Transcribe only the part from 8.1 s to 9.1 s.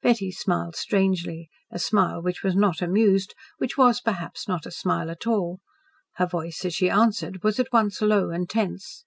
and tense.